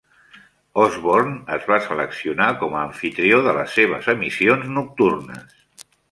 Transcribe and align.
Osborne 0.83 1.33
es 1.57 1.67
va 1.71 1.77
seleccionar 1.87 2.47
com 2.61 2.73
a 2.77 2.81
amfitrió 2.85 3.41
de 3.49 3.53
les 3.57 3.75
seves 3.81 4.09
emissions 4.17 4.73
nocturnes. 4.79 5.53